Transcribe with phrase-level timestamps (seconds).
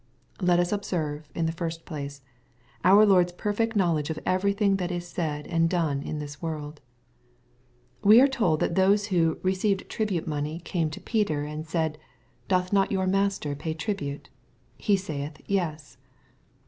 [0.41, 2.23] Let us observe, in the first place,
[2.83, 6.81] our Lord's perfed knowledge of everything that is said and done in this world.
[8.03, 10.71] We are told that those who" recieved tribute money MATTHEW, CHAP.
[10.71, 10.73] XVII.
[10.73, 11.97] 215 came to Peter and said,
[12.47, 14.29] Doth not your Mastei pay tribute?
[14.75, 15.39] He saith.
[15.45, 15.97] Yes."